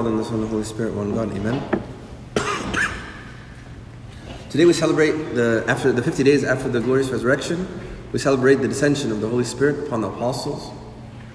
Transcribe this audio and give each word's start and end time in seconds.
Father, 0.00 0.12
and 0.12 0.18
the 0.18 0.24
Son, 0.24 0.34
and 0.36 0.44
the 0.44 0.48
Holy 0.48 0.64
Spirit, 0.64 0.94
one 0.94 1.12
God. 1.12 1.30
Amen. 1.36 1.60
Today 4.48 4.64
we 4.64 4.72
celebrate 4.72 5.34
the 5.34 5.62
after 5.68 5.92
the 5.92 6.02
50 6.02 6.24
days 6.24 6.42
after 6.42 6.70
the 6.70 6.80
glorious 6.80 7.10
resurrection. 7.10 7.68
We 8.10 8.18
celebrate 8.18 8.54
the 8.54 8.68
descension 8.68 9.10
of 9.10 9.20
the 9.20 9.28
Holy 9.28 9.44
Spirit 9.44 9.86
upon 9.86 10.00
the 10.00 10.08
apostles 10.08 10.70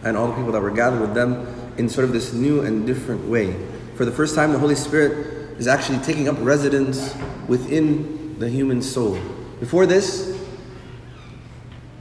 and 0.03 0.17
all 0.17 0.29
the 0.29 0.33
people 0.33 0.51
that 0.51 0.63
were 0.63 0.71
gathered 0.71 0.99
with 0.99 1.13
them 1.13 1.45
in 1.77 1.87
sort 1.87 2.05
of 2.05 2.11
this 2.11 2.33
new 2.33 2.61
and 2.61 2.87
different 2.87 3.27
way. 3.27 3.55
For 3.97 4.03
the 4.03 4.11
first 4.11 4.33
time, 4.33 4.51
the 4.51 4.57
Holy 4.57 4.73
Spirit 4.73 5.59
is 5.59 5.67
actually 5.67 5.99
taking 5.99 6.27
up 6.27 6.35
residence 6.39 7.15
within 7.47 8.39
the 8.39 8.49
human 8.49 8.81
soul. 8.81 9.19
Before 9.59 9.85
this, 9.85 10.35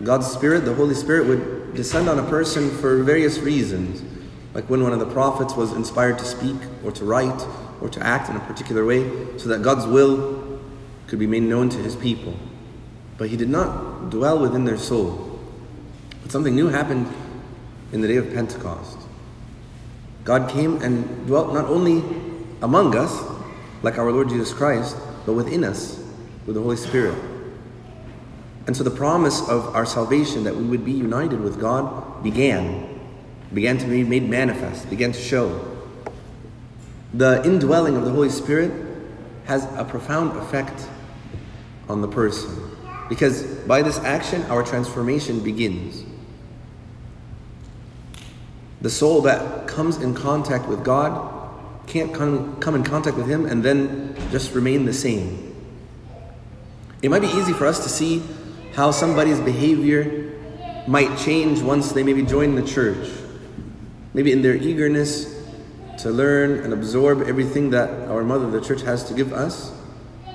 God's 0.03 0.29
Spirit, 0.29 0.65
the 0.65 0.73
Holy 0.73 0.95
Spirit, 0.95 1.27
would 1.27 1.75
descend 1.75 2.09
on 2.09 2.19
a 2.19 2.27
person 2.31 2.71
for 2.79 3.03
various 3.03 3.39
reasons, 3.39 4.03
like 4.55 4.71
when 4.71 4.83
one 4.83 4.93
of 4.93 5.01
the 5.01 5.07
prophets 5.07 5.55
was 5.55 5.73
inspired 5.73 6.19
to 6.21 6.25
speak 6.25 6.57
or 6.85 6.93
to 6.93 7.05
write 7.05 7.47
or 7.81 7.89
to 7.89 8.05
act 8.05 8.31
in 8.31 8.37
a 8.37 8.41
particular 8.41 8.87
way, 8.87 9.37
so 9.37 9.49
that 9.49 9.63
God's 9.63 9.87
will 9.87 10.61
could 11.09 11.19
be 11.19 11.27
made 11.27 11.43
known 11.43 11.69
to 11.69 11.79
his 11.79 11.97
people. 11.97 12.35
But 13.19 13.29
he 13.29 13.37
did 13.37 13.49
not 13.49 14.11
dwell 14.11 14.39
within 14.39 14.65
their 14.65 14.79
soul. 14.79 15.39
But 16.23 16.33
something 16.33 16.55
new 16.55 16.69
happened 16.69 17.13
in 17.93 18.01
the 18.01 18.09
day 18.09 18.17
of 18.17 18.33
Pentecost. 18.33 18.99
God 20.25 20.49
came 20.49 20.81
and 20.81 21.27
dwelt 21.27 21.53
not 21.53 21.67
only 21.67 22.03
among 22.63 22.97
us, 22.97 23.23
like 23.83 23.99
our 23.99 24.11
Lord 24.11 24.31
Jesus 24.31 24.53
Christ, 24.55 24.97
but 25.27 25.35
within 25.35 25.65
us 25.65 26.03
with 26.47 26.55
the 26.55 26.63
Holy 26.63 26.77
Spirit. 26.77 27.19
And 28.67 28.75
so 28.75 28.83
the 28.83 28.91
promise 28.91 29.47
of 29.49 29.75
our 29.75 29.85
salvation 29.85 30.45
that 30.45 30.57
we 30.57 30.65
would 30.65 30.85
be 30.85 30.93
united 30.93 31.41
with 31.41 31.61
God 31.61 32.23
began, 32.23 32.94
began 33.53 33.79
to 33.79 33.87
be 33.87 34.03
made 34.03 34.29
manifest, 34.29 34.89
began 34.91 35.13
to 35.13 35.21
show. 35.21 35.71
The 37.13 37.45
indwelling 37.45 37.97
of 37.97 38.05
the 38.05 38.11
Holy 38.11 38.31
Spirit 38.31 38.73
has 39.45 39.65
a 39.77 39.85
profound 39.85 40.37
effect 40.39 40.89
on 41.89 42.01
the 42.01 42.09
person 42.09 42.71
because 43.09 43.43
by 43.67 43.83
this 43.83 43.99
action 43.99 44.43
our 44.45 44.63
transformation 44.63 45.41
begins. 45.41 46.05
The 48.81 48.91
soul 48.91 49.23
that 49.23 49.67
comes 49.69 49.99
in 49.99 50.15
contact 50.15 50.69
with 50.69 50.85
God 50.85 51.31
can't 51.87 52.13
come, 52.13 52.61
come 52.61 52.75
in 52.75 52.85
contact 52.85 53.17
with 53.17 53.29
Him 53.29 53.47
and 53.47 53.63
then 53.63 54.17
just 54.31 54.55
remain 54.55 54.85
the 54.85 54.93
same. 54.93 55.55
It 57.03 57.11
might 57.11 57.21
be 57.21 57.29
easy 57.29 57.53
for 57.53 57.67
us 57.67 57.83
to 57.85 57.89
see 57.89 58.23
how 58.75 58.91
somebody's 58.91 59.41
behavior 59.41 60.33
might 60.87 61.17
change 61.19 61.61
once 61.63 61.93
they 61.93 62.03
maybe 62.03 62.23
join 62.23 62.55
the 62.55 62.63
church. 62.63 63.09
Maybe 64.15 64.33
in 64.33 64.43
their 64.43 64.55
eagerness 64.55 65.43
to 65.99 66.11
learn 66.11 66.61
and 66.61 66.73
absorb 66.73 67.23
everything 67.23 67.71
that 67.71 67.91
our 68.09 68.23
mother, 68.23 68.51
the 68.51 68.61
church, 68.61 68.83
has 68.83 69.05
to 69.09 69.15
give 69.15 69.33
us, 69.33 69.73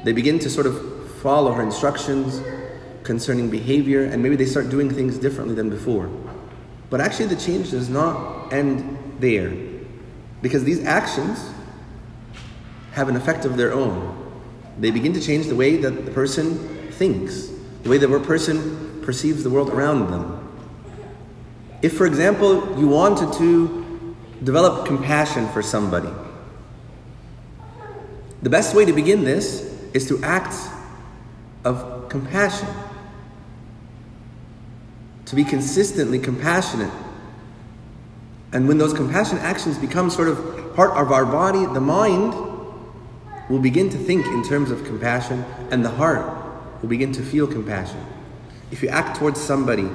they 0.03 0.11
begin 0.11 0.37
to 0.39 0.49
sort 0.49 0.67
of 0.67 1.11
follow 1.21 1.53
her 1.53 1.63
instructions 1.63 2.41
concerning 3.03 3.49
behavior 3.49 4.03
and 4.03 4.21
maybe 4.21 4.35
they 4.35 4.45
start 4.45 4.69
doing 4.69 4.89
things 4.89 5.17
differently 5.17 5.55
than 5.55 5.69
before. 5.69 6.09
But 6.89 7.01
actually, 7.01 7.27
the 7.27 7.35
change 7.35 7.71
does 7.71 7.89
not 7.89 8.51
end 8.51 8.97
there 9.19 9.53
because 10.41 10.63
these 10.63 10.83
actions 10.83 11.51
have 12.91 13.09
an 13.09 13.15
effect 13.15 13.45
of 13.45 13.57
their 13.57 13.73
own. 13.73 14.15
They 14.79 14.91
begin 14.91 15.13
to 15.13 15.21
change 15.21 15.47
the 15.47 15.55
way 15.55 15.77
that 15.77 16.05
the 16.05 16.11
person 16.11 16.57
thinks, 16.91 17.49
the 17.83 17.89
way 17.89 17.97
that 17.97 18.11
a 18.11 18.19
person 18.19 19.01
perceives 19.03 19.43
the 19.43 19.49
world 19.49 19.69
around 19.69 20.09
them. 20.09 20.38
If, 21.81 21.95
for 21.97 22.05
example, 22.05 22.77
you 22.77 22.87
wanted 22.87 23.31
to 23.37 24.15
develop 24.43 24.85
compassion 24.85 25.47
for 25.49 25.61
somebody, 25.61 26.09
the 28.41 28.49
best 28.49 28.75
way 28.75 28.85
to 28.85 28.93
begin 28.93 29.23
this 29.23 29.61
is 29.93 30.07
to 30.07 30.23
act 30.23 30.55
of 31.63 32.09
compassion. 32.09 32.67
To 35.25 35.35
be 35.35 35.43
consistently 35.43 36.19
compassionate. 36.19 36.91
And 38.51 38.67
when 38.67 38.77
those 38.77 38.93
compassion 38.93 39.37
actions 39.37 39.77
become 39.77 40.09
sort 40.09 40.27
of 40.27 40.75
part 40.75 40.97
of 40.97 41.11
our 41.11 41.25
body, 41.25 41.65
the 41.65 41.81
mind 41.81 42.33
will 43.49 43.59
begin 43.59 43.89
to 43.89 43.97
think 43.97 44.25
in 44.25 44.43
terms 44.43 44.71
of 44.71 44.83
compassion, 44.85 45.43
and 45.71 45.83
the 45.83 45.89
heart 45.89 46.81
will 46.81 46.89
begin 46.89 47.11
to 47.13 47.21
feel 47.21 47.47
compassion. 47.47 48.03
If 48.71 48.81
you 48.83 48.89
act 48.89 49.17
towards 49.17 49.39
somebody 49.39 49.89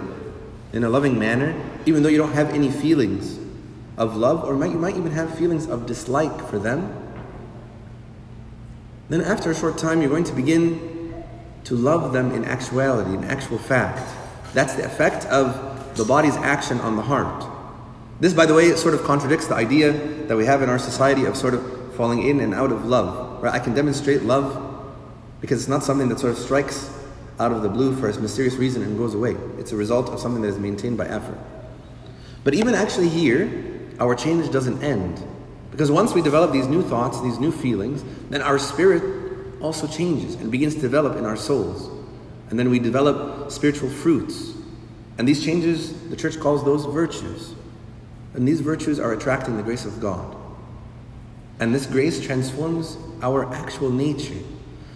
in 0.75 0.83
a 0.83 0.89
loving 0.89 1.19
manner, 1.19 1.55
even 1.87 2.03
though 2.03 2.09
you 2.09 2.19
don't 2.19 2.33
have 2.33 2.51
any 2.51 2.69
feelings 2.69 3.39
of 3.97 4.17
love, 4.17 4.43
or 4.43 4.57
might, 4.57 4.73
you 4.73 4.79
might 4.79 4.97
even 4.97 5.13
have 5.13 5.33
feelings 5.39 5.69
of 5.69 5.87
dislike 5.87 6.49
for 6.49 6.59
them, 6.59 6.93
then 9.09 9.21
after 9.21 9.53
a 9.53 9.55
short 9.55 9.79
time 9.79 10.01
you're 10.01 10.11
going 10.11 10.25
to 10.25 10.33
begin 10.33 11.25
to 11.63 11.77
love 11.77 12.13
them 12.13 12.33
in 12.33 12.45
actuality, 12.45 13.15
in 13.15 13.23
actual 13.23 13.57
fact. 13.57 14.03
That's 14.53 14.75
the 14.75 14.85
effect 14.85 15.25
of 15.27 15.97
the 15.97 16.05
body's 16.05 16.37
action 16.37 16.81
on 16.81 16.97
the 16.97 17.03
heart. 17.03 17.45
This, 18.19 18.35
by 18.35 18.47
the 18.47 18.55
way, 18.55 18.75
sort 18.75 18.95
of 18.95 19.05
contradicts 19.05 19.47
the 19.47 19.55
idea 19.55 19.93
that 20.27 20.37
we 20.37 20.45
have 20.45 20.61
in 20.61 20.69
our 20.69 20.79
society 20.79 21.25
of 21.25 21.37
sort 21.37 21.55
of 21.55 21.95
falling 21.95 22.27
in 22.27 22.41
and 22.41 22.53
out 22.53 22.73
of 22.73 22.85
love. 22.85 23.43
Right? 23.43 23.55
I 23.55 23.61
can 23.61 23.75
demonstrate 23.75 24.23
love 24.23 24.61
because 25.41 25.61
it's 25.61 25.69
not 25.69 25.85
something 25.85 26.09
that 26.09 26.19
sort 26.19 26.33
of 26.33 26.39
strikes 26.39 26.91
out 27.39 27.53
of 27.53 27.63
the 27.63 27.69
blue 27.69 27.97
for 27.97 28.09
a 28.09 28.21
mysterious 28.21 28.55
reason 28.55 28.83
and 28.83 28.97
goes 28.97 29.15
away. 29.15 29.37
It's 29.59 29.73
a 29.73 29.77
result 29.77 30.09
of 30.09 30.21
something 30.21 30.43
that 30.43 30.49
is 30.49 30.59
maintained 30.59 30.97
by 30.97 31.07
effort. 31.07 31.39
But 32.45 32.55
even 32.55 32.75
actually 32.75 33.09
here, 33.09 33.51
our 33.99 34.15
change 34.15 34.51
doesn't 34.51 34.83
end. 34.83 35.23
Because 35.71 35.91
once 35.91 36.13
we 36.13 36.23
develop 36.23 36.53
these 36.53 36.69
new 36.69 36.83
thoughts, 36.83 37.21
these 37.21 37.39
new 37.39 37.51
feelings, 37.51 38.05
then 38.31 38.43
our 38.43 38.59
spirit 38.59 39.61
also 39.61 39.87
changes 39.87 40.37
and 40.37 40.53
begins 40.53 40.75
to 40.77 40.81
develop 40.81 41.17
in 41.17 41.25
our 41.25 41.37
souls. 41.37 41.91
And 42.51 42.59
then 42.59 42.71
we 42.71 42.79
develop 42.79 43.51
spiritual 43.51 43.89
fruits. 43.89 44.53
And 45.19 45.27
these 45.27 45.45
changes, 45.45 46.09
the 46.11 46.17
church 46.17 46.39
calls 46.39 46.65
those 46.65 46.85
virtues. 46.85 47.55
And 48.35 48.47
these 48.47 48.61
virtues 48.61 49.01
are 49.01 49.13
attracting 49.13 49.57
the 49.57 49.63
grace 49.63 49.85
of 49.85 50.01
God. 50.01 50.37
And 51.61 51.75
this 51.75 51.87
grace 51.87 52.21
transforms 52.21 52.97
our 53.23 53.53
actual 53.53 53.91
nature 53.91 54.43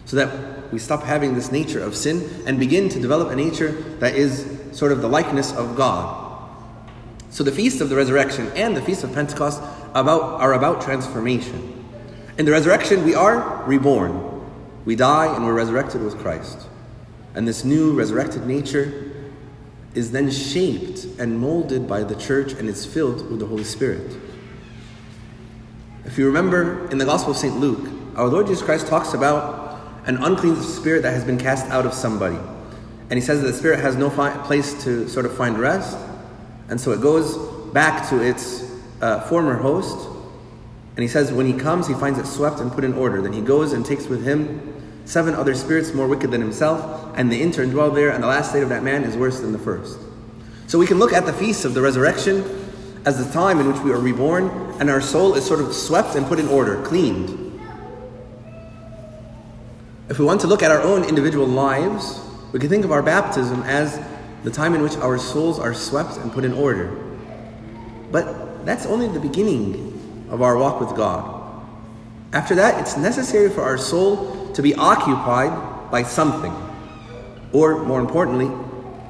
so 0.05 0.17
that 0.17 0.58
we 0.73 0.79
stop 0.79 1.03
having 1.03 1.35
this 1.35 1.51
nature 1.51 1.83
of 1.83 1.97
sin 1.97 2.29
and 2.47 2.59
begin 2.59 2.89
to 2.91 3.01
develop 3.01 3.31
a 3.31 3.37
nature 3.37 3.73
that 4.01 4.15
is 4.15 4.59
sort 4.73 4.93
of 4.93 5.01
the 5.01 5.09
likeness 5.09 5.53
of 5.53 5.77
God. 5.77 6.27
So 7.31 7.45
the 7.45 7.53
feast 7.53 7.81
of 7.81 7.89
the 7.89 7.97
resurrection 7.97 8.51
and 8.55 8.77
the 8.77 8.83
feast 8.83 9.05
of 9.05 9.13
Pentecost 9.13 9.63
about, 9.95 10.41
are 10.41 10.55
about 10.55 10.81
transformation. 10.81 11.75
In 12.39 12.45
the 12.45 12.53
resurrection, 12.53 13.05
we 13.05 13.15
are 13.15 13.65
reborn. 13.65 14.25
We 14.85 14.97
die 14.97 15.35
and 15.35 15.45
we're 15.45 15.55
resurrected 15.55 16.03
with 16.03 16.19
Christ. 16.19 16.67
And 17.35 17.47
this 17.47 17.65
new 17.65 17.93
resurrected 17.93 18.47
nature 18.47 19.13
is 19.95 20.13
then 20.13 20.31
shaped 20.31 21.05
and 21.19 21.39
molded 21.39 21.89
by 21.89 22.05
the 22.05 22.15
church 22.15 22.53
and 22.53 22.69
is 22.69 22.87
filled 22.87 23.29
with 23.31 23.41
the 23.41 23.47
Holy 23.47 23.65
Spirit. 23.65 24.17
If 26.05 26.17
you 26.17 26.27
remember 26.27 26.89
in 26.91 26.99
the 26.99 27.05
Gospel 27.05 27.33
of 27.33 27.37
St. 27.37 27.57
Luke, 27.57 27.91
our 28.17 28.29
Lord 28.29 28.47
Jesus 28.47 28.63
Christ 28.63 28.87
talks 28.87 29.13
about 29.13 29.68
an 30.09 30.17
unclean 30.17 30.57
spirit 30.63 31.03
that 31.03 31.13
has 31.13 31.25
been 31.25 31.39
cast 31.39 31.67
out 31.67 31.87
of 31.87 31.93
somebody. 31.95 32.39
And 33.11 33.19
he 33.19 33.21
says 33.21 33.43
that 33.43 33.47
the 33.47 33.57
spirit 33.57 33.79
has 33.81 33.95
no 33.95 34.11
fi- 34.11 34.37
place 34.45 34.83
to 34.85 35.09
sort 35.09 35.27
of 35.27 35.37
find 35.37 35.59
rest. 35.59 35.97
And 36.69 36.81
so 36.81 36.93
it 36.93 37.01
goes 37.01 37.37
back 37.73 38.09
to 38.09 38.21
its 38.21 38.75
uh, 39.01 39.21
former 39.29 39.55
host. 39.55 40.09
And 40.97 41.03
he 41.03 41.09
says 41.09 41.31
when 41.31 41.47
he 41.47 41.53
comes, 41.53 41.87
he 41.87 41.95
finds 41.95 42.19
it 42.19 42.27
swept 42.27 42.59
and 42.59 42.73
put 42.73 42.85
in 42.85 42.95
order. 42.95 43.23
Then 43.23 43.35
he 43.35 43.43
goes 43.43 43.73
and 43.73 43.87
takes 43.87 44.07
with 44.07 44.25
him 44.25 44.75
seven 45.05 45.35
other 45.35 45.55
spirits 45.55 45.95
more 45.95 46.09
wicked 46.09 46.31
than 46.31 46.41
himself, 46.41 47.15
and 47.17 47.33
they 47.33 47.41
enter 47.41 47.63
and 47.63 47.73
dwell 47.73 47.91
there, 47.91 48.11
and 48.11 48.23
the 48.23 48.27
last 48.27 48.51
state 48.51 48.63
of 48.63 48.69
that 48.69 48.83
man 48.83 49.05
is 49.05 49.17
worse 49.17 49.41
than 49.41 49.53
the 49.53 49.59
first. 49.59 49.99
So 50.67 50.79
we 50.79 50.87
can 50.87 50.99
look 50.99 51.15
at 51.15 51.25
the 51.25 51.33
feast 51.33 51.65
of 51.65 51.73
the 51.73 51.81
resurrection 51.81 52.45
as 53.07 53.25
the 53.25 53.33
time 53.33 53.59
in 53.59 53.73
which 53.73 53.81
we 53.83 53.91
are 53.91 53.99
reborn, 53.99 54.49
and 54.81 54.91
our 54.91 55.01
soul 55.01 55.35
is 55.35 55.47
sort 55.47 55.61
of 55.61 55.73
swept 55.73 56.15
and 56.15 56.27
put 56.27 56.39
in 56.39 56.47
order, 56.49 56.83
cleaned. 56.83 57.48
If 60.09 60.19
we 60.19 60.25
want 60.25 60.41
to 60.41 60.47
look 60.47 60.63
at 60.63 60.71
our 60.71 60.81
own 60.81 61.05
individual 61.05 61.47
lives, 61.47 62.19
we 62.53 62.59
can 62.59 62.71
think 62.71 62.87
of 62.87 62.93
our 62.93 63.03
baptism 63.03 63.63
as 63.65 64.01
the 64.43 64.51
time 64.51 64.75
in 64.75 64.83
which 64.83 64.97
our 64.97 65.19
souls 65.19 65.59
are 65.59 65.75
swept 65.75 66.17
and 66.17 66.33
put 66.33 66.47
in 66.47 66.55
order. 66.55 66.99
But 68.11 68.65
that's 68.65 68.87
only 68.87 69.09
the 69.09 69.21
beginning 69.21 70.27
of 70.31 70.41
our 70.41 70.57
walk 70.57 70.81
with 70.81 70.97
God. 70.97 71.35
After 72.33 72.55
that, 72.55 72.81
it's 72.81 72.97
necessary 72.97 73.51
for 73.51 73.63
our 73.63 73.77
soul 73.77 74.51
to 74.55 74.63
be 74.63 74.75
occupied 74.75 75.91
by 75.91 76.05
something, 76.05 76.55
or 77.53 77.85
more 77.85 78.01
importantly, 78.01 78.47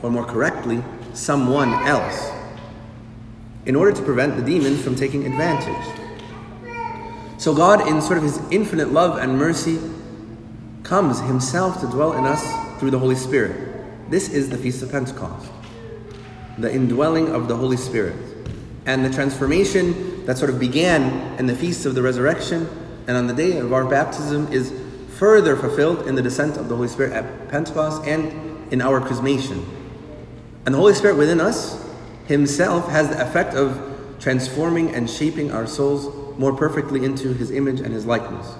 or 0.02 0.10
more 0.10 0.24
correctly, 0.24 0.82
someone 1.12 1.74
else, 1.86 2.32
in 3.66 3.76
order 3.76 3.92
to 3.92 4.02
prevent 4.02 4.34
the 4.34 4.42
demons 4.42 4.82
from 4.82 4.96
taking 4.96 5.26
advantage. 5.26 5.86
So, 7.38 7.54
God, 7.54 7.86
in 7.86 8.02
sort 8.02 8.18
of 8.18 8.24
His 8.24 8.40
infinite 8.50 8.92
love 8.92 9.18
and 9.18 9.38
mercy, 9.38 9.78
comes 10.88 11.20
Himself 11.20 11.82
to 11.82 11.86
dwell 11.86 12.14
in 12.14 12.24
us 12.24 12.80
through 12.80 12.90
the 12.90 12.98
Holy 12.98 13.14
Spirit. 13.14 14.10
This 14.10 14.30
is 14.30 14.48
the 14.48 14.56
Feast 14.56 14.82
of 14.82 14.90
Pentecost, 14.90 15.50
the 16.56 16.72
indwelling 16.72 17.28
of 17.28 17.46
the 17.46 17.54
Holy 17.54 17.76
Spirit, 17.76 18.16
and 18.86 19.04
the 19.04 19.10
transformation 19.10 20.24
that 20.24 20.38
sort 20.38 20.48
of 20.48 20.58
began 20.58 21.38
in 21.38 21.46
the 21.46 21.54
feast 21.54 21.84
of 21.84 21.94
the 21.94 22.00
resurrection 22.00 22.66
and 23.06 23.18
on 23.18 23.26
the 23.26 23.34
day 23.34 23.58
of 23.58 23.74
our 23.74 23.84
baptism 23.84 24.50
is 24.50 24.72
further 25.18 25.56
fulfilled 25.56 26.06
in 26.06 26.14
the 26.14 26.22
descent 26.22 26.56
of 26.56 26.70
the 26.70 26.76
Holy 26.76 26.88
Spirit 26.88 27.12
at 27.12 27.48
Pentecost 27.50 28.06
and 28.06 28.72
in 28.72 28.80
our 28.80 28.98
chrismation. 28.98 29.62
And 30.64 30.74
the 30.74 30.78
Holy 30.78 30.94
Spirit 30.94 31.18
within 31.18 31.38
us 31.38 31.86
Himself 32.28 32.88
has 32.88 33.10
the 33.10 33.20
effect 33.22 33.52
of 33.54 34.16
transforming 34.20 34.94
and 34.94 35.08
shaping 35.08 35.52
our 35.52 35.66
souls 35.66 36.38
more 36.38 36.56
perfectly 36.56 37.04
into 37.04 37.34
His 37.34 37.50
image 37.50 37.80
and 37.80 37.92
His 37.92 38.06
likeness. 38.06 38.54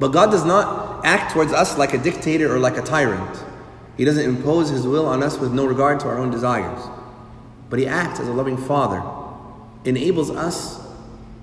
But 0.00 0.08
God 0.08 0.30
does 0.30 0.46
not 0.46 1.04
act 1.04 1.34
towards 1.34 1.52
us 1.52 1.76
like 1.76 1.92
a 1.92 1.98
dictator 1.98 2.52
or 2.52 2.58
like 2.58 2.78
a 2.78 2.82
tyrant. 2.82 3.44
He 3.98 4.06
doesn't 4.06 4.24
impose 4.24 4.70
His 4.70 4.86
will 4.86 5.06
on 5.06 5.22
us 5.22 5.38
with 5.38 5.52
no 5.52 5.66
regard 5.66 6.00
to 6.00 6.06
our 6.06 6.18
own 6.18 6.30
desires. 6.30 6.82
But 7.68 7.78
He 7.78 7.86
acts 7.86 8.18
as 8.18 8.26
a 8.26 8.32
loving 8.32 8.56
Father, 8.56 9.02
enables 9.84 10.30
us 10.30 10.80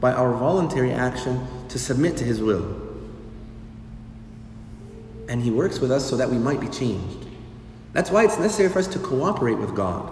by 0.02 0.12
our 0.12 0.34
voluntary 0.34 0.92
action 0.92 1.48
to 1.70 1.78
submit 1.78 2.18
to 2.18 2.24
His 2.24 2.42
will. 2.42 2.82
And 5.30 5.40
He 5.44 5.52
works 5.52 5.80
with 5.80 5.92
us 5.92 6.10
so 6.10 6.18
that 6.18 6.32
we 6.32 6.40
might 6.40 6.60
be 6.60 6.68
changed. 6.68 7.28
That's 7.94 8.10
why 8.10 8.26
it's 8.26 8.40
necessary 8.40 8.70
for 8.70 8.80
us 8.80 8.88
to 8.88 9.00
cooperate 9.00 9.60
with 9.60 9.76
God, 9.76 10.12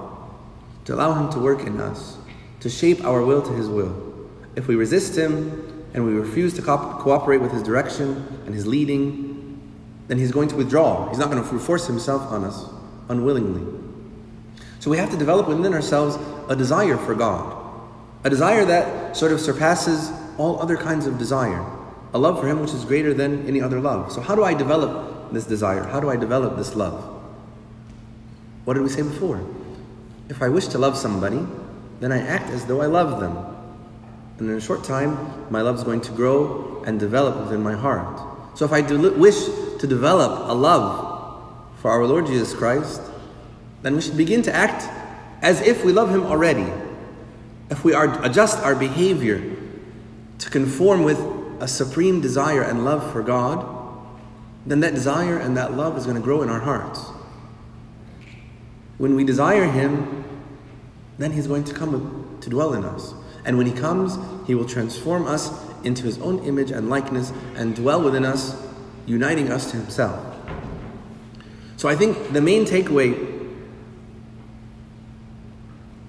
to 0.85 0.93
allow 0.93 1.13
Him 1.13 1.31
to 1.31 1.39
work 1.39 1.61
in 1.61 1.81
us, 1.81 2.19
to 2.59 2.69
shape 2.69 3.03
our 3.03 3.23
will 3.23 3.41
to 3.41 3.53
His 3.53 3.67
will. 3.67 4.29
If 4.55 4.67
we 4.67 4.75
resist 4.75 5.17
Him, 5.17 5.74
and 5.95 6.05
we 6.05 6.13
refuse 6.13 6.53
to 6.53 6.61
co- 6.61 6.97
cooperate 6.99 7.37
with 7.37 7.53
his 7.53 7.63
direction 7.63 8.27
and 8.45 8.53
his 8.53 8.67
leading, 8.67 9.61
then 10.09 10.17
he's 10.17 10.31
going 10.31 10.49
to 10.49 10.55
withdraw. 10.55 11.07
He's 11.07 11.17
not 11.17 11.31
going 11.31 11.41
to 11.41 11.59
force 11.59 11.87
himself 11.87 12.21
on 12.33 12.43
us 12.43 12.65
unwillingly. 13.07 13.65
So 14.81 14.91
we 14.91 14.97
have 14.97 15.09
to 15.11 15.17
develop 15.17 15.47
within 15.47 15.73
ourselves 15.73 16.17
a 16.49 16.55
desire 16.55 16.97
for 16.97 17.15
God, 17.15 17.57
a 18.25 18.29
desire 18.29 18.65
that 18.65 19.15
sort 19.15 19.31
of 19.31 19.39
surpasses 19.39 20.11
all 20.37 20.61
other 20.61 20.75
kinds 20.75 21.07
of 21.07 21.17
desire, 21.17 21.65
a 22.13 22.19
love 22.19 22.41
for 22.41 22.47
him 22.47 22.59
which 22.59 22.73
is 22.73 22.83
greater 22.83 23.13
than 23.13 23.47
any 23.47 23.61
other 23.61 23.79
love. 23.79 24.11
So, 24.11 24.19
how 24.19 24.35
do 24.35 24.43
I 24.43 24.53
develop 24.53 25.31
this 25.31 25.45
desire? 25.45 25.83
How 25.83 26.01
do 26.01 26.09
I 26.09 26.17
develop 26.17 26.57
this 26.57 26.75
love? 26.75 27.03
What 28.65 28.73
did 28.73 28.83
we 28.83 28.89
say 28.89 29.01
before? 29.01 29.41
If 30.27 30.41
I 30.41 30.49
wish 30.49 30.67
to 30.67 30.77
love 30.77 30.97
somebody, 30.97 31.47
then 32.01 32.11
I 32.11 32.19
act 32.19 32.49
as 32.49 32.65
though 32.65 32.81
I 32.81 32.87
love 32.87 33.21
them. 33.21 33.54
And 34.37 34.49
in 34.49 34.55
a 34.55 34.61
short 34.61 34.83
time, 34.83 35.45
my 35.49 35.61
love 35.61 35.75
is 35.75 35.83
going 35.83 36.01
to 36.01 36.11
grow 36.11 36.83
and 36.85 36.99
develop 36.99 37.37
within 37.37 37.63
my 37.63 37.73
heart. 37.73 38.57
So 38.57 38.65
if 38.65 38.71
I 38.71 38.81
wish 38.81 39.45
to 39.79 39.87
develop 39.87 40.49
a 40.49 40.53
love 40.53 41.61
for 41.81 41.91
our 41.91 42.05
Lord 42.05 42.27
Jesus 42.27 42.53
Christ, 42.53 43.01
then 43.81 43.95
we 43.95 44.01
should 44.01 44.17
begin 44.17 44.41
to 44.43 44.53
act 44.53 44.89
as 45.41 45.61
if 45.61 45.85
we 45.85 45.91
love 45.91 46.09
Him 46.09 46.23
already. 46.23 46.65
If 47.69 47.83
we 47.83 47.93
are, 47.93 48.23
adjust 48.23 48.59
our 48.59 48.75
behavior 48.75 49.55
to 50.39 50.49
conform 50.49 51.03
with 51.03 51.19
a 51.59 51.67
supreme 51.67 52.21
desire 52.21 52.61
and 52.61 52.83
love 52.83 53.11
for 53.11 53.23
God, 53.23 53.71
then 54.65 54.79
that 54.81 54.93
desire 54.93 55.37
and 55.37 55.55
that 55.57 55.73
love 55.73 55.97
is 55.97 56.05
going 56.05 56.17
to 56.17 56.21
grow 56.21 56.41
in 56.41 56.49
our 56.49 56.59
hearts. 56.59 56.99
When 58.97 59.15
we 59.15 59.23
desire 59.23 59.65
Him, 59.65 60.23
then 61.17 61.31
He's 61.31 61.47
going 61.47 61.63
to 61.65 61.73
come 61.73 62.37
to 62.41 62.49
dwell 62.49 62.73
in 62.73 62.83
us. 62.83 63.13
And 63.45 63.57
when 63.57 63.67
He 63.67 63.73
comes, 63.73 64.17
He 64.47 64.55
will 64.55 64.65
transform 64.65 65.27
us 65.27 65.51
into 65.83 66.03
His 66.03 66.19
own 66.19 66.43
image 66.43 66.71
and 66.71 66.89
likeness 66.89 67.31
and 67.55 67.75
dwell 67.75 68.01
within 68.01 68.25
us, 68.25 68.61
uniting 69.05 69.51
us 69.51 69.71
to 69.71 69.77
Himself. 69.77 70.35
So 71.77 71.87
I 71.87 71.95
think 71.95 72.33
the 72.33 72.41
main 72.41 72.65
takeaway 72.65 73.33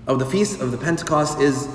of 0.07 0.19
the 0.19 0.27
feast 0.27 0.61
of 0.61 0.71
the 0.71 0.79
Pentecost 0.79 1.41
is 1.41 1.69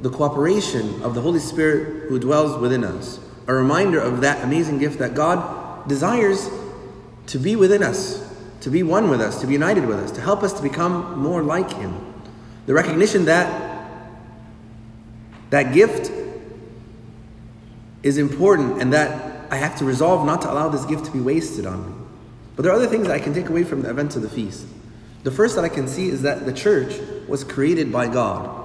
the 0.00 0.10
cooperation 0.10 1.02
of 1.02 1.14
the 1.14 1.20
Holy 1.20 1.38
Spirit 1.38 2.08
who 2.08 2.18
dwells 2.18 2.58
within 2.60 2.84
us. 2.84 3.20
A 3.46 3.54
reminder 3.54 4.00
of 4.00 4.22
that 4.22 4.42
amazing 4.42 4.78
gift 4.78 4.98
that 4.98 5.14
God 5.14 5.88
desires 5.88 6.50
to 7.26 7.38
be 7.38 7.54
within 7.54 7.82
us, 7.82 8.26
to 8.62 8.70
be 8.70 8.82
one 8.82 9.10
with 9.10 9.20
us, 9.20 9.40
to 9.40 9.46
be 9.46 9.52
united 9.52 9.84
with 9.84 9.98
us, 9.98 10.10
to 10.12 10.20
help 10.20 10.42
us 10.42 10.52
to 10.54 10.62
become 10.62 11.18
more 11.18 11.42
like 11.42 11.70
Him. 11.72 11.94
The 12.66 12.74
recognition 12.74 13.26
that 13.26 13.65
that 15.50 15.72
gift 15.72 16.10
is 18.02 18.18
important 18.18 18.80
and 18.80 18.92
that 18.92 19.50
I 19.50 19.56
have 19.56 19.76
to 19.78 19.84
resolve 19.84 20.26
not 20.26 20.42
to 20.42 20.50
allow 20.50 20.68
this 20.68 20.84
gift 20.84 21.06
to 21.06 21.10
be 21.10 21.20
wasted 21.20 21.66
on 21.66 21.86
me. 21.86 22.06
But 22.54 22.62
there 22.62 22.72
are 22.72 22.76
other 22.76 22.86
things 22.86 23.06
that 23.06 23.14
I 23.14 23.20
can 23.20 23.34
take 23.34 23.48
away 23.48 23.64
from 23.64 23.82
the 23.82 23.90
events 23.90 24.16
of 24.16 24.22
the 24.22 24.28
feast. 24.28 24.66
The 25.22 25.30
first 25.30 25.56
that 25.56 25.64
I 25.64 25.68
can 25.68 25.88
see 25.88 26.08
is 26.08 26.22
that 26.22 26.46
the 26.46 26.52
church 26.52 26.98
was 27.28 27.44
created 27.44 27.92
by 27.92 28.08
God. 28.08 28.64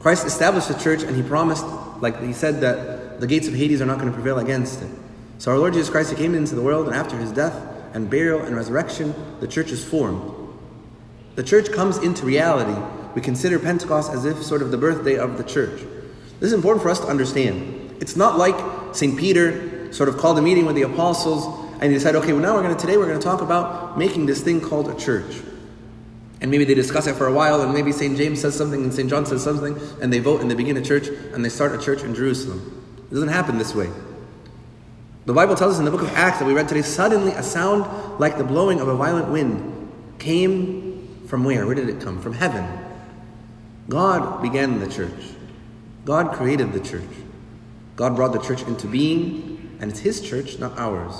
Christ 0.00 0.26
established 0.26 0.68
the 0.68 0.74
church 0.74 1.02
and 1.02 1.16
he 1.16 1.22
promised, 1.22 1.64
like 2.00 2.20
he 2.20 2.32
said, 2.32 2.60
that 2.60 3.20
the 3.20 3.26
gates 3.26 3.48
of 3.48 3.54
Hades 3.54 3.80
are 3.80 3.86
not 3.86 3.98
going 3.98 4.10
to 4.10 4.14
prevail 4.14 4.38
against 4.38 4.82
it. 4.82 4.90
So 5.38 5.50
our 5.50 5.58
Lord 5.58 5.72
Jesus 5.72 5.88
Christ, 5.88 6.10
he 6.10 6.16
came 6.16 6.34
into 6.34 6.54
the 6.54 6.62
world 6.62 6.86
and 6.86 6.94
after 6.94 7.16
his 7.16 7.32
death 7.32 7.54
and 7.94 8.10
burial 8.10 8.40
and 8.42 8.54
resurrection, 8.54 9.14
the 9.40 9.48
church 9.48 9.70
is 9.70 9.84
formed. 9.84 10.32
The 11.36 11.42
church 11.42 11.72
comes 11.72 11.98
into 11.98 12.26
reality. 12.26 12.78
We 13.14 13.22
consider 13.22 13.58
Pentecost 13.58 14.12
as 14.12 14.24
if 14.24 14.42
sort 14.42 14.62
of 14.62 14.70
the 14.70 14.76
birthday 14.76 15.16
of 15.16 15.38
the 15.38 15.44
church. 15.44 15.80
This 16.40 16.48
is 16.48 16.52
important 16.52 16.82
for 16.82 16.90
us 16.90 17.00
to 17.00 17.06
understand. 17.06 17.96
It's 18.00 18.16
not 18.16 18.38
like 18.38 18.94
St. 18.94 19.18
Peter 19.18 19.92
sort 19.92 20.08
of 20.08 20.18
called 20.18 20.38
a 20.38 20.42
meeting 20.42 20.66
with 20.66 20.76
the 20.76 20.82
apostles 20.82 21.64
and 21.80 21.92
he 21.92 21.98
decided, 21.98 22.18
okay, 22.18 22.32
well 22.32 22.42
now 22.42 22.54
we're 22.54 22.62
going 22.62 22.74
to 22.74 22.80
today 22.80 22.96
we're 22.96 23.06
going 23.06 23.18
to 23.18 23.24
talk 23.24 23.40
about 23.40 23.98
making 23.98 24.26
this 24.26 24.42
thing 24.42 24.60
called 24.60 24.88
a 24.88 24.96
church. 24.96 25.40
And 26.40 26.50
maybe 26.50 26.64
they 26.64 26.74
discuss 26.74 27.06
it 27.06 27.14
for 27.14 27.26
a 27.26 27.32
while, 27.32 27.62
and 27.62 27.72
maybe 27.72 27.90
St. 27.90 28.18
James 28.18 28.40
says 28.40 28.54
something 28.54 28.82
and 28.82 28.92
St. 28.92 29.08
John 29.08 29.24
says 29.24 29.42
something, 29.42 29.78
and 30.02 30.12
they 30.12 30.18
vote 30.18 30.42
and 30.42 30.50
they 30.50 30.54
begin 30.54 30.76
a 30.76 30.82
church 30.82 31.08
and 31.08 31.44
they 31.44 31.48
start 31.48 31.74
a 31.74 31.78
church 31.82 32.02
in 32.02 32.14
Jerusalem. 32.14 32.82
It 33.10 33.14
doesn't 33.14 33.28
happen 33.28 33.56
this 33.56 33.74
way. 33.74 33.88
The 35.26 35.32
Bible 35.32 35.54
tells 35.54 35.74
us 35.74 35.78
in 35.78 35.86
the 35.86 35.90
book 35.90 36.02
of 36.02 36.10
Acts 36.10 36.38
that 36.38 36.44
we 36.44 36.52
read 36.52 36.68
today, 36.68 36.82
suddenly 36.82 37.32
a 37.32 37.42
sound 37.42 38.20
like 38.20 38.36
the 38.36 38.44
blowing 38.44 38.80
of 38.80 38.88
a 38.88 38.94
violent 38.94 39.28
wind 39.28 39.90
came 40.18 41.24
from 41.26 41.44
where? 41.44 41.64
Where 41.64 41.74
did 41.74 41.88
it 41.88 42.00
come? 42.02 42.20
From 42.20 42.34
heaven. 42.34 42.66
God 43.88 44.42
began 44.42 44.80
the 44.80 44.88
church. 44.88 45.33
God 46.04 46.32
created 46.32 46.72
the 46.72 46.80
church. 46.80 47.02
God 47.96 48.16
brought 48.16 48.32
the 48.32 48.40
church 48.40 48.62
into 48.62 48.86
being, 48.86 49.76
and 49.80 49.90
it's 49.90 50.00
His 50.00 50.20
church, 50.20 50.58
not 50.58 50.78
ours. 50.78 51.14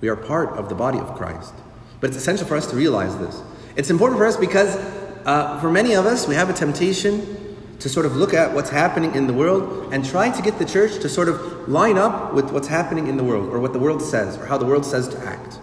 We 0.00 0.08
are 0.08 0.16
part 0.16 0.50
of 0.50 0.68
the 0.68 0.74
body 0.74 0.98
of 0.98 1.16
Christ. 1.16 1.54
But 2.00 2.10
it's 2.10 2.18
essential 2.18 2.46
for 2.46 2.56
us 2.56 2.68
to 2.70 2.76
realize 2.76 3.16
this. 3.18 3.42
It's 3.76 3.90
important 3.90 4.18
for 4.18 4.26
us 4.26 4.36
because 4.36 4.76
uh, 5.24 5.58
for 5.60 5.70
many 5.70 5.94
of 5.94 6.06
us, 6.06 6.28
we 6.28 6.34
have 6.34 6.50
a 6.50 6.52
temptation 6.52 7.56
to 7.80 7.88
sort 7.88 8.06
of 8.06 8.16
look 8.16 8.34
at 8.34 8.52
what's 8.54 8.70
happening 8.70 9.14
in 9.14 9.26
the 9.26 9.32
world 9.32 9.92
and 9.92 10.04
try 10.04 10.30
to 10.30 10.42
get 10.42 10.58
the 10.58 10.64
church 10.64 11.00
to 11.00 11.08
sort 11.08 11.28
of 11.28 11.68
line 11.68 11.96
up 11.96 12.34
with 12.34 12.50
what's 12.50 12.68
happening 12.68 13.06
in 13.06 13.16
the 13.16 13.24
world 13.24 13.48
or 13.50 13.60
what 13.60 13.72
the 13.72 13.78
world 13.78 14.02
says 14.02 14.36
or 14.36 14.46
how 14.46 14.58
the 14.58 14.64
world 14.64 14.84
says 14.84 15.08
to 15.08 15.18
act. 15.20 15.58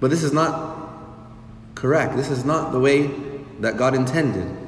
But 0.00 0.10
this 0.10 0.22
is 0.22 0.32
not 0.32 0.88
correct. 1.74 2.16
This 2.16 2.30
is 2.30 2.44
not 2.44 2.72
the 2.72 2.80
way 2.80 3.08
that 3.60 3.76
God 3.76 3.94
intended. 3.94 4.65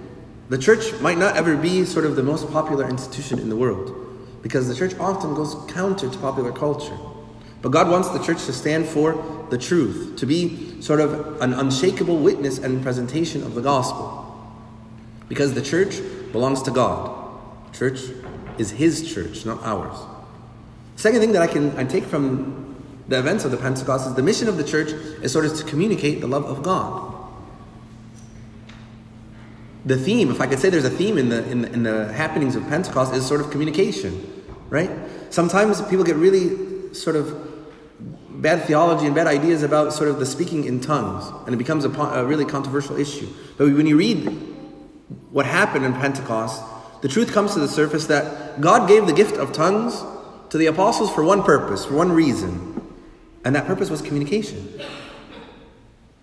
The 0.49 0.57
church 0.59 0.99
might 1.01 1.19
not 1.19 1.37
ever 1.37 1.57
be 1.57 1.85
sort 1.85 2.07
of 2.07 2.17
the 2.17 2.23
most 2.23 2.51
popular 2.51 2.89
institution 2.89 3.39
in 3.39 3.51
the 3.51 3.57
world 3.57 3.95
because 4.43 4.67
the 4.67 4.75
church 4.75 4.99
often 4.99 5.35
goes 5.35 5.55
counter 5.69 6.09
to 6.09 6.19
popular 6.19 6.53
culture. 6.53 6.97
But 7.61 7.71
God 7.71 7.91
wants 7.91 8.09
the 8.09 8.23
church 8.23 8.45
to 8.47 8.53
stand 8.53 8.87
for 8.87 9.47
the 9.51 9.59
truth, 9.59 10.17
to 10.17 10.27
be 10.27 10.81
sort 10.81 11.01
of 11.01 11.43
an 11.43 11.53
unshakable 11.53 12.19
witness 12.19 12.59
and 12.59 12.83
presentation 12.83 13.43
of 13.43 13.55
the 13.55 13.61
gospel. 13.61 14.25
Because 15.29 15.53
the 15.53 15.61
church 15.61 16.01
belongs 16.33 16.63
to 16.63 16.71
God. 16.71 17.31
Church 17.75 18.01
is 18.57 18.71
His 18.71 19.13
church, 19.13 19.45
not 19.45 19.63
ours. 19.65 19.99
Second 20.97 21.21
thing 21.21 21.33
that 21.33 21.43
I 21.43 21.47
can 21.47 21.77
I 21.77 21.85
take 21.85 22.05
from 22.05 22.83
the 23.09 23.19
events 23.19 23.45
of 23.45 23.51
the 23.51 23.57
Pentecost 23.57 24.07
is 24.07 24.15
the 24.15 24.23
mission 24.23 24.49
of 24.49 24.57
the 24.57 24.65
church 24.65 24.93
is 25.23 25.33
sort 25.33 25.45
of 25.45 25.57
to 25.59 25.65
communicate 25.65 26.21
the 26.21 26.27
love 26.27 26.45
of 26.45 26.63
God 26.63 27.08
the 29.89 29.97
theme, 29.97 30.31
if 30.31 30.41
I 30.41 30.47
could 30.47 30.59
say 30.59 30.69
there's 30.69 30.85
a 30.85 30.91
theme 30.91 31.17
in 31.17 31.31
the, 31.31 31.51
in 31.51 31.63
the, 31.63 31.73
in 31.73 31.83
the 31.83 32.13
happenings 32.13 32.57
of 32.57 32.69
Pentecost, 32.69 33.15
is 33.15 33.27
sort 33.27 33.41
of 33.41 33.51
communication, 33.51 34.45
right? 34.69 34.91
Sometimes 35.31 35.81
people 35.83 36.05
get 36.05 36.17
really 36.17 36.93
sort 36.93 37.17
of 37.17 37.47
bad 38.43 38.65
theology 38.65 39.07
and 39.07 39.15
bad 39.15 39.27
ideas 39.27 39.63
about 39.63 39.95
sort 39.95 40.11
of 40.11 40.19
the 40.19 40.27
speaking 40.27 40.65
in 40.65 40.81
tongues, 40.81 41.33
and 41.47 41.55
it 41.55 41.57
becomes 41.57 41.87
a, 41.87 41.89
a 41.89 42.25
really 42.25 42.45
controversial 42.45 42.97
issue. 42.99 43.29
But 43.57 43.73
when 43.73 43.87
you 43.87 43.97
read 43.97 44.27
what 45.31 45.47
happened 45.47 45.87
in 45.87 45.95
Pentecost, 45.95 46.63
the 47.01 47.09
truth 47.09 47.33
comes 47.33 47.55
to 47.55 47.61
the 47.61 47.69
surface 47.69 48.07
that 48.09 48.61
God 48.61 48.89
gave 48.89 49.07
the 49.07 49.15
gift 49.15 49.37
of 49.37 49.53
tongues 49.53 50.05
to 50.51 50.59
the 50.59 50.67
apostles 50.67 51.11
for 51.15 51.25
one 51.25 51.43
purpose, 51.43 51.87
for 51.87 51.95
one 51.95 52.13
reason, 52.13 52.95
and 53.43 53.55
that 53.55 53.67
purpose 53.67 53.89
was 53.89 54.03
communication. 54.03 54.81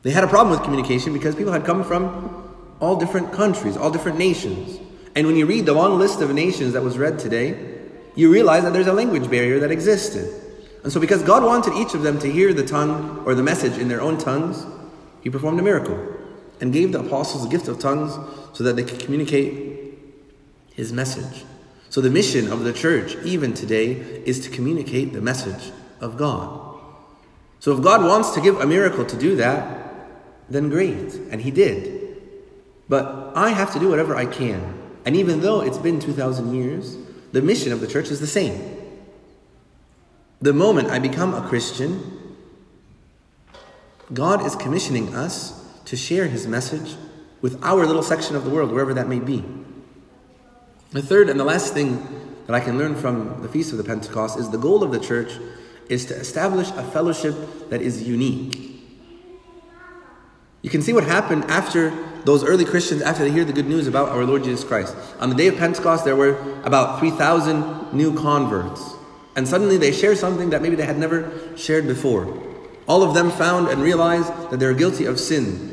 They 0.04 0.12
had 0.12 0.24
a 0.24 0.28
problem 0.28 0.52
with 0.52 0.64
communication 0.64 1.14
because 1.14 1.34
people 1.34 1.52
had 1.52 1.66
come 1.66 1.84
from 1.84 2.45
all 2.80 2.96
different 2.98 3.32
countries, 3.32 3.78
all 3.78 3.92
different 3.92 4.18
nations. 4.18 4.80
And 5.16 5.26
when 5.28 5.36
you 5.36 5.46
read 5.46 5.66
the 5.66 5.74
long 5.74 5.98
list 5.98 6.22
of 6.22 6.34
nations 6.34 6.74
that 6.74 6.84
was 6.84 6.98
read 6.98 7.20
today, 7.20 7.76
you 8.16 8.32
realize 8.32 8.64
that 8.64 8.74
there's 8.74 8.88
a 8.88 8.94
language 8.94 9.30
barrier 9.30 9.60
that 9.60 9.72
existed. 9.72 10.42
And 10.84 10.92
so, 10.92 11.00
because 11.00 11.24
God 11.24 11.44
wanted 11.44 11.74
each 11.74 11.94
of 11.94 12.04
them 12.04 12.20
to 12.20 12.32
hear 12.32 12.54
the 12.54 12.66
tongue 12.66 13.24
or 13.26 13.34
the 13.34 13.44
message 13.44 13.78
in 13.78 13.88
their 13.88 14.02
own 14.02 14.18
tongues, 14.18 14.66
He 15.22 15.30
performed 15.30 15.60
a 15.60 15.64
miracle 15.64 16.16
and 16.62 16.72
gave 16.72 16.92
the 16.92 17.00
apostles 17.00 17.44
the 17.44 17.50
gift 17.50 17.68
of 17.68 17.80
tongues 17.80 18.14
so 18.54 18.64
that 18.64 18.76
they 18.76 18.84
could 18.84 19.00
communicate 19.00 19.98
His 20.74 20.94
message. 20.94 21.44
So 21.90 22.02
the 22.02 22.10
mission 22.10 22.52
of 22.52 22.64
the 22.64 22.74
church, 22.74 23.16
even 23.24 23.54
today, 23.54 23.92
is 24.26 24.42
to 24.42 24.50
communicate 24.50 25.14
the 25.14 25.22
message 25.22 25.72
of 26.02 26.18
God. 26.18 26.80
So 27.60 27.76
if 27.76 27.82
God 27.82 28.04
wants 28.04 28.32
to 28.32 28.42
give 28.42 28.60
a 28.60 28.68
miracle 28.68 29.06
to 29.06 29.18
do 29.18 29.38
that, 29.38 29.82
then 30.50 30.70
great. 30.70 31.16
And 31.32 31.42
He 31.42 31.52
did. 31.52 32.05
But 32.88 33.34
I 33.36 33.50
have 33.50 33.74
to 33.74 33.80
do 33.80 33.90
whatever 33.90 34.16
I 34.16 34.26
can. 34.26 34.80
And 35.06 35.16
even 35.16 35.42
though 35.42 35.62
it's 35.62 35.78
been 35.78 36.00
2,000 36.00 36.54
years, 36.54 36.98
the 37.32 37.42
mission 37.42 37.72
of 37.72 37.82
the 37.82 37.88
church 37.88 38.10
is 38.10 38.20
the 38.20 38.28
same. 38.28 38.78
The 40.42 40.54
moment 40.54 40.90
I 40.90 41.00
become 41.00 41.34
a 41.34 41.48
Christian, 41.48 42.36
God 44.14 44.46
is 44.46 44.56
commissioning 44.56 45.16
us 45.16 45.64
to 45.86 45.96
share 45.96 46.28
His 46.28 46.48
message 46.48 46.96
with 47.42 47.64
our 47.64 47.86
little 47.86 48.04
section 48.04 48.36
of 48.36 48.44
the 48.44 48.50
world, 48.50 48.72
wherever 48.72 48.94
that 48.94 49.08
may 49.08 49.20
be. 49.20 49.44
The 50.92 51.02
third 51.02 51.30
and 51.30 51.40
the 51.40 51.44
last 51.44 51.74
thing 51.74 52.08
that 52.48 52.56
I 52.56 52.60
can 52.60 52.78
learn 52.78 52.96
from 52.96 53.42
the 53.42 53.50
Feast 53.50 53.72
of 53.72 53.78
the 53.78 53.84
Pentecost 53.84 54.40
is 54.40 54.50
the 54.50 54.58
goal 54.58 54.84
of 54.84 54.92
the 54.92 55.00
church 55.00 55.34
is 55.90 56.06
to 56.06 56.16
establish 56.16 56.70
a 56.72 56.84
fellowship 56.84 57.36
that 57.70 57.82
is 57.82 58.08
unique. 58.08 58.82
You 60.62 60.70
can 60.70 60.82
see 60.82 60.94
what 60.94 61.04
happened 61.04 61.46
after 61.46 61.94
those 62.26 62.44
early 62.44 62.66
Christians, 62.66 63.02
after 63.02 63.24
they 63.24 63.32
hear 63.32 63.46
the 63.46 63.54
good 63.54 63.68
news 63.68 63.88
about 63.88 64.10
our 64.10 64.26
Lord 64.26 64.44
Jesus 64.44 64.64
Christ. 64.64 64.96
On 65.20 65.30
the 65.30 65.36
day 65.36 65.48
of 65.48 65.58
Pentecost, 65.58 66.04
there 66.04 66.16
were 66.16 66.38
about 66.64 67.00
3,000 67.00 67.94
new 67.94 68.18
converts. 68.18 68.96
And 69.36 69.48
suddenly 69.48 69.78
they 69.78 69.92
share 69.92 70.16
something 70.16 70.50
that 70.50 70.62
maybe 70.62 70.76
they 70.76 70.86
had 70.86 70.98
never 70.98 71.32
shared 71.56 71.88
before. 71.88 72.42
All 72.88 73.04
of 73.04 73.14
them 73.14 73.32
found 73.32 73.68
and 73.68 73.82
realized 73.82 74.32
that 74.50 74.60
they 74.60 74.66
are 74.66 74.74
guilty 74.74 75.06
of 75.06 75.20
sin. 75.20 75.72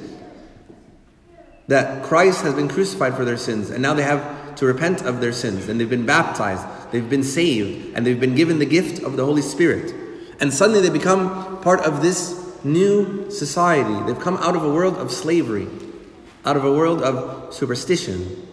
That 1.68 2.04
Christ 2.04 2.42
has 2.42 2.54
been 2.54 2.68
crucified 2.68 3.14
for 3.14 3.24
their 3.24 3.36
sins, 3.36 3.70
and 3.70 3.80
now 3.82 3.94
they 3.94 4.02
have 4.02 4.54
to 4.56 4.66
repent 4.66 5.02
of 5.02 5.20
their 5.20 5.32
sins. 5.32 5.68
And 5.68 5.80
they've 5.80 5.88
been 5.88 6.06
baptized, 6.06 6.66
they've 6.92 7.08
been 7.08 7.22
saved, 7.22 7.96
and 7.96 8.06
they've 8.06 8.20
been 8.20 8.34
given 8.34 8.58
the 8.58 8.66
gift 8.66 9.02
of 9.02 9.16
the 9.16 9.24
Holy 9.24 9.42
Spirit. 9.42 9.94
And 10.40 10.52
suddenly 10.52 10.82
they 10.82 10.90
become 10.90 11.62
part 11.62 11.80
of 11.80 12.02
this 12.02 12.38
new 12.64 13.30
society. 13.30 13.94
They've 14.06 14.22
come 14.22 14.36
out 14.38 14.56
of 14.56 14.64
a 14.64 14.72
world 14.72 14.96
of 14.96 15.10
slavery, 15.12 15.66
out 16.44 16.56
of 16.56 16.64
a 16.64 16.72
world 16.72 17.02
of 17.02 17.52
superstition. 17.54 18.48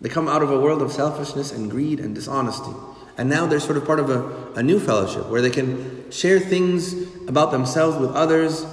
They 0.00 0.08
come 0.08 0.28
out 0.28 0.42
of 0.42 0.50
a 0.50 0.58
world 0.58 0.82
of 0.82 0.92
selfishness 0.92 1.52
and 1.52 1.70
greed 1.70 2.00
and 2.00 2.14
dishonesty. 2.14 2.72
And 3.18 3.28
now 3.28 3.46
they're 3.46 3.60
sort 3.60 3.76
of 3.76 3.84
part 3.84 4.00
of 4.00 4.10
a, 4.10 4.52
a 4.54 4.62
new 4.62 4.80
fellowship 4.80 5.28
where 5.28 5.42
they 5.42 5.50
can 5.50 6.10
share 6.10 6.40
things 6.40 6.94
about 7.28 7.52
themselves 7.52 7.98
with 7.98 8.10
others 8.10 8.64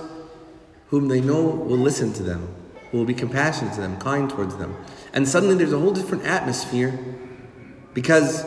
whom 0.88 1.08
they 1.08 1.22
know 1.22 1.42
will 1.42 1.78
listen 1.78 2.14
to 2.14 2.24
them, 2.24 2.48
who 2.92 2.98
will 2.98 3.06
be 3.06 3.14
compassionate 3.14 3.74
to 3.76 3.82
them, 3.82 3.98
kind 3.98 4.30
towards 4.30 4.56
them. 4.58 4.76
And 5.14 5.28
suddenly 5.28 5.56
there's 5.56 5.74
a 5.74 5.80
whole 5.80 5.92
different 5.92 6.26
atmosphere 6.26 6.98
because 7.94 8.46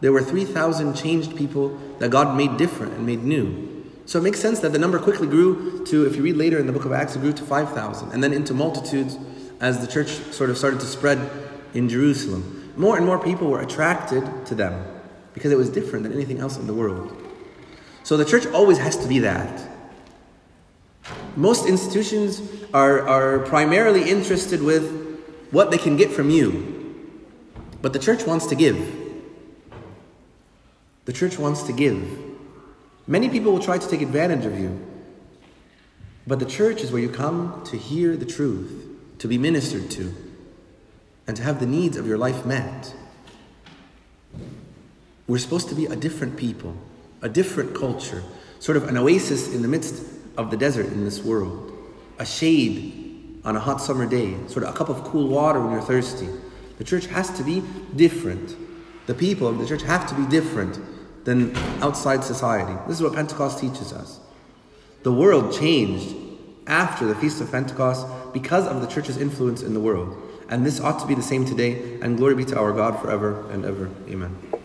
there 0.00 0.12
were 0.12 0.22
3,000 0.22 0.94
changed 0.94 1.36
people 1.36 1.76
that 1.98 2.10
God 2.10 2.36
made 2.36 2.56
different 2.56 2.94
and 2.94 3.06
made 3.06 3.22
new. 3.22 3.68
So 4.10 4.18
it 4.18 4.22
makes 4.22 4.40
sense 4.40 4.58
that 4.58 4.72
the 4.72 4.78
number 4.80 4.98
quickly 4.98 5.28
grew 5.28 5.84
to, 5.86 6.04
if 6.04 6.16
you 6.16 6.24
read 6.24 6.36
later 6.36 6.58
in 6.58 6.66
the 6.66 6.72
book 6.72 6.84
of 6.84 6.90
Acts, 6.90 7.14
it 7.14 7.20
grew 7.20 7.32
to 7.32 7.44
5,000 7.44 8.10
and 8.10 8.24
then 8.24 8.32
into 8.32 8.52
multitudes 8.52 9.16
as 9.60 9.78
the 9.78 9.86
church 9.86 10.08
sort 10.08 10.50
of 10.50 10.58
started 10.58 10.80
to 10.80 10.86
spread 10.86 11.30
in 11.74 11.88
Jerusalem 11.88 12.72
more 12.76 12.96
and 12.96 13.06
more 13.06 13.22
people 13.22 13.48
were 13.48 13.60
attracted 13.60 14.24
to 14.46 14.56
them 14.56 14.84
because 15.32 15.52
it 15.52 15.56
was 15.56 15.70
different 15.70 16.02
than 16.02 16.12
anything 16.12 16.40
else 16.40 16.56
in 16.56 16.66
the 16.66 16.74
world. 16.74 17.16
So 18.02 18.16
the 18.16 18.24
church 18.24 18.46
always 18.46 18.78
has 18.78 18.96
to 18.96 19.06
be 19.06 19.20
that. 19.20 19.68
Most 21.36 21.68
institutions 21.68 22.42
are, 22.74 23.06
are 23.06 23.38
primarily 23.46 24.10
interested 24.10 24.60
with 24.60 25.20
what 25.52 25.70
they 25.70 25.78
can 25.78 25.96
get 25.96 26.10
from 26.10 26.30
you, 26.30 27.14
but 27.80 27.92
the 27.92 28.00
church 28.00 28.26
wants 28.26 28.46
to 28.46 28.56
give. 28.56 28.76
The 31.04 31.12
church 31.12 31.38
wants 31.38 31.62
to 31.62 31.72
give. 31.72 32.29
Many 33.10 33.28
people 33.28 33.50
will 33.50 33.58
try 33.58 33.76
to 33.76 33.88
take 33.88 34.02
advantage 34.02 34.46
of 34.46 34.56
you, 34.56 34.86
but 36.28 36.38
the 36.38 36.46
church 36.46 36.80
is 36.80 36.92
where 36.92 37.02
you 37.02 37.08
come 37.08 37.60
to 37.64 37.76
hear 37.76 38.16
the 38.16 38.24
truth, 38.24 38.86
to 39.18 39.26
be 39.26 39.36
ministered 39.36 39.90
to 39.90 40.14
and 41.26 41.36
to 41.36 41.42
have 41.42 41.58
the 41.58 41.66
needs 41.66 41.96
of 41.96 42.06
your 42.06 42.18
life 42.18 42.46
met. 42.46 42.94
We're 45.26 45.38
supposed 45.38 45.68
to 45.70 45.74
be 45.74 45.86
a 45.86 45.96
different 45.96 46.36
people, 46.36 46.76
a 47.20 47.28
different 47.28 47.74
culture, 47.74 48.22
sort 48.60 48.76
of 48.76 48.84
an 48.84 48.96
oasis 48.96 49.52
in 49.52 49.62
the 49.62 49.68
midst 49.68 50.04
of 50.36 50.52
the 50.52 50.56
desert 50.56 50.86
in 50.86 51.04
this 51.04 51.20
world, 51.20 51.72
a 52.20 52.24
shade 52.24 53.40
on 53.44 53.56
a 53.56 53.60
hot 53.60 53.80
summer 53.80 54.06
day, 54.06 54.36
sort 54.46 54.62
of 54.62 54.72
a 54.72 54.72
cup 54.72 54.88
of 54.88 55.02
cool 55.02 55.26
water 55.26 55.60
when 55.60 55.72
you're 55.72 55.82
thirsty. 55.82 56.28
The 56.78 56.84
church 56.84 57.06
has 57.06 57.36
to 57.38 57.42
be 57.42 57.64
different. 57.96 58.54
The 59.08 59.14
people 59.14 59.48
of 59.48 59.58
the 59.58 59.66
church 59.66 59.82
have 59.82 60.08
to 60.10 60.14
be 60.14 60.26
different 60.28 60.78
than 61.30 61.56
outside 61.80 62.24
society. 62.24 62.76
This 62.88 62.96
is 62.96 63.02
what 63.04 63.14
Pentecost 63.14 63.60
teaches 63.60 63.92
us. 63.92 64.18
The 65.04 65.12
world 65.12 65.54
changed 65.54 66.16
after 66.66 67.06
the 67.06 67.14
Feast 67.14 67.40
of 67.40 67.52
Pentecost 67.52 68.04
because 68.32 68.66
of 68.66 68.80
the 68.80 68.88
church's 68.88 69.16
influence 69.16 69.62
in 69.62 69.72
the 69.72 69.78
world. 69.78 70.20
And 70.48 70.66
this 70.66 70.80
ought 70.80 70.98
to 70.98 71.06
be 71.06 71.14
the 71.14 71.22
same 71.22 71.44
today, 71.44 72.00
and 72.02 72.16
glory 72.16 72.34
be 72.34 72.44
to 72.46 72.58
our 72.58 72.72
God 72.72 73.00
forever 73.00 73.48
and 73.52 73.64
ever. 73.64 73.88
Amen. 74.08 74.59